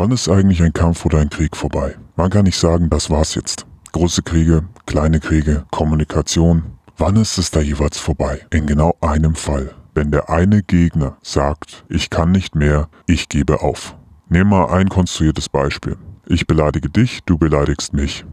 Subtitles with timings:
[0.00, 1.94] Wann ist eigentlich ein Kampf oder ein Krieg vorbei?
[2.16, 3.66] Man kann nicht sagen, das war's jetzt.
[3.92, 6.62] Große Kriege, kleine Kriege, Kommunikation.
[6.96, 8.40] Wann ist es da jeweils vorbei?
[8.48, 9.74] In genau einem Fall.
[9.92, 13.94] Wenn der eine Gegner sagt, ich kann nicht mehr, ich gebe auf.
[14.30, 15.98] Nehmen wir ein konstruiertes Beispiel.
[16.24, 18.24] Ich beleidige dich, du beleidigst mich.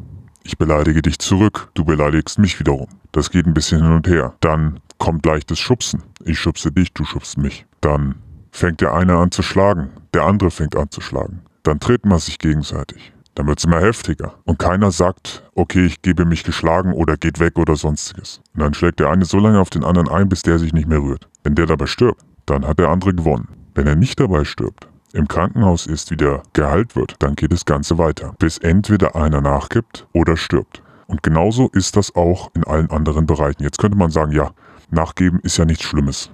[0.44, 2.88] Ich beleidige dich zurück, du beleidigst mich wiederum.
[3.12, 4.36] Das geht ein bisschen hin und her.
[4.40, 6.02] Dann kommt leichtes Schubsen.
[6.24, 7.66] Ich schubse dich, du schubst mich.
[7.82, 8.16] Dann
[8.54, 11.42] fängt der eine an zu schlagen, der andere fängt an zu schlagen.
[11.68, 13.12] Dann tritt man sich gegenseitig.
[13.36, 14.36] Dann wird es immer heftiger.
[14.46, 18.40] Und keiner sagt, okay, ich gebe mich geschlagen oder geht weg oder sonstiges.
[18.54, 20.88] Und dann schlägt der eine so lange auf den anderen ein, bis der sich nicht
[20.88, 21.28] mehr rührt.
[21.44, 23.50] Wenn der dabei stirbt, dann hat der andere gewonnen.
[23.76, 27.98] Wenn er nicht dabei stirbt, im Krankenhaus ist, wieder geheilt wird, dann geht das Ganze
[27.98, 30.82] weiter, bis entweder einer nachgibt oder stirbt.
[31.08, 33.62] Und genauso ist das auch in allen anderen Bereichen.
[33.62, 34.52] Jetzt könnte man sagen, ja,
[34.90, 36.32] nachgeben ist ja nichts Schlimmes.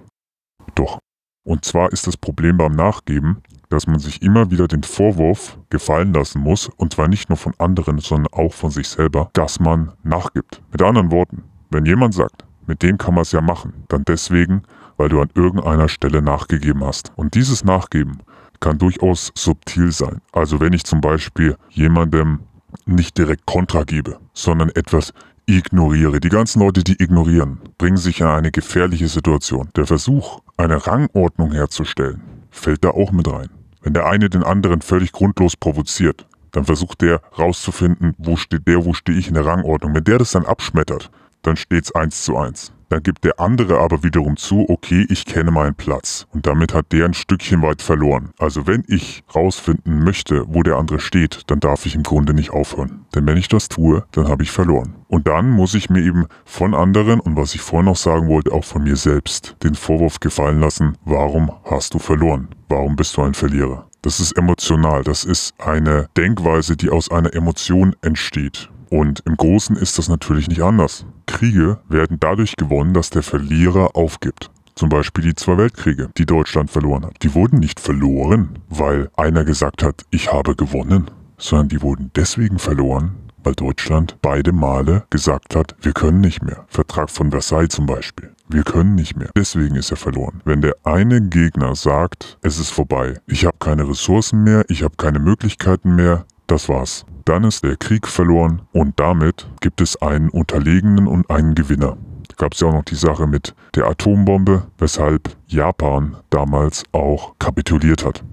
[0.75, 0.99] Doch.
[1.43, 3.37] Und zwar ist das Problem beim Nachgeben,
[3.69, 7.53] dass man sich immer wieder den Vorwurf gefallen lassen muss, und zwar nicht nur von
[7.57, 10.61] anderen, sondern auch von sich selber, dass man nachgibt.
[10.71, 14.63] Mit anderen Worten, wenn jemand sagt, mit dem kann man es ja machen, dann deswegen,
[14.97, 17.11] weil du an irgendeiner Stelle nachgegeben hast.
[17.15, 18.19] Und dieses Nachgeben
[18.59, 20.21] kann durchaus subtil sein.
[20.31, 22.41] Also wenn ich zum Beispiel jemandem
[22.85, 25.13] nicht direkt Kontra gebe, sondern etwas
[25.45, 26.19] ignoriere.
[26.19, 29.69] Die ganzen Leute, die ignorieren, bringen sich in eine gefährliche Situation.
[29.75, 33.49] Der Versuch, eine Rangordnung herzustellen, fällt da auch mit rein.
[33.81, 38.85] Wenn der eine den anderen völlig grundlos provoziert, dann versucht der rauszufinden, wo steht der,
[38.85, 39.93] wo stehe ich in der Rangordnung.
[39.93, 42.71] Wenn der das dann abschmettert, dann steht's eins zu eins.
[42.93, 46.27] Dann gibt der andere aber wiederum zu, okay, ich kenne meinen Platz.
[46.31, 48.29] Und damit hat der ein Stückchen weit verloren.
[48.37, 52.51] Also wenn ich rausfinden möchte, wo der andere steht, dann darf ich im Grunde nicht
[52.51, 53.07] aufhören.
[53.15, 54.93] Denn wenn ich das tue, dann habe ich verloren.
[55.07, 58.51] Und dann muss ich mir eben von anderen und was ich vorhin noch sagen wollte,
[58.51, 62.49] auch von mir selbst, den Vorwurf gefallen lassen, warum hast du verloren?
[62.69, 63.87] Warum bist du ein Verlierer?
[64.03, 68.69] Das ist emotional, das ist eine Denkweise, die aus einer Emotion entsteht.
[68.93, 71.07] Und im Großen ist das natürlich nicht anders.
[71.25, 74.51] Kriege werden dadurch gewonnen, dass der Verlierer aufgibt.
[74.75, 77.15] Zum Beispiel die zwei Weltkriege, die Deutschland verloren hat.
[77.23, 81.09] Die wurden nicht verloren, weil einer gesagt hat, ich habe gewonnen,
[81.39, 86.63] sondern die wurden deswegen verloren, weil Deutschland beide Male gesagt hat, wir können nicht mehr.
[86.67, 88.31] Vertrag von Versailles zum Beispiel.
[88.47, 89.31] Wir können nicht mehr.
[89.35, 90.41] Deswegen ist er verloren.
[90.45, 94.97] Wenn der eine Gegner sagt, es ist vorbei, ich habe keine Ressourcen mehr, ich habe
[94.97, 97.07] keine Möglichkeiten mehr, das war's.
[97.25, 101.97] Dann ist der Krieg verloren und damit gibt es einen Unterlegenen und einen Gewinner.
[102.27, 107.35] Da gab es ja auch noch die Sache mit der Atombombe, weshalb Japan damals auch
[107.39, 108.23] kapituliert hat.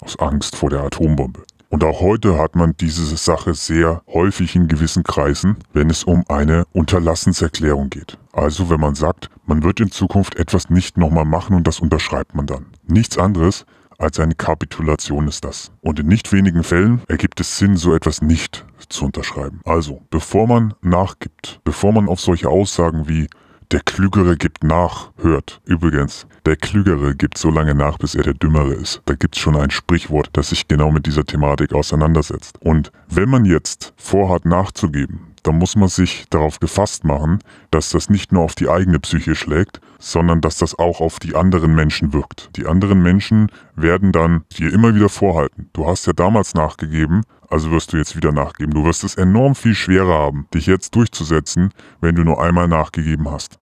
[0.00, 1.42] Aus Angst vor der Atombombe.
[1.70, 6.24] Und auch heute hat man diese Sache sehr häufig in gewissen Kreisen, wenn es um
[6.28, 8.16] eine Unterlassenserklärung geht.
[8.32, 12.34] Also wenn man sagt, man wird in Zukunft etwas nicht nochmal machen und das unterschreibt
[12.34, 12.66] man dann.
[12.86, 13.66] Nichts anderes
[13.98, 15.72] als eine Kapitulation ist das.
[15.80, 19.60] Und in nicht wenigen Fällen ergibt es Sinn, so etwas nicht zu unterschreiben.
[19.64, 23.28] Also, bevor man nachgibt, bevor man auf solche Aussagen wie
[23.70, 25.60] der Klügere gibt nach, hört.
[25.66, 29.02] Übrigens, der Klügere gibt so lange nach, bis er der Dümmere ist.
[29.04, 32.56] Da gibt's schon ein Sprichwort, das sich genau mit dieser Thematik auseinandersetzt.
[32.62, 37.38] Und wenn man jetzt vorhat nachzugeben, dann muss man sich darauf gefasst machen,
[37.70, 41.34] dass das nicht nur auf die eigene Psyche schlägt, sondern dass das auch auf die
[41.34, 42.50] anderen Menschen wirkt.
[42.56, 45.70] Die anderen Menschen werden dann dir immer wieder vorhalten.
[45.72, 48.74] Du hast ja damals nachgegeben, also wirst du jetzt wieder nachgeben.
[48.74, 53.30] Du wirst es enorm viel schwerer haben, dich jetzt durchzusetzen, wenn du nur einmal nachgegeben
[53.30, 53.56] hast.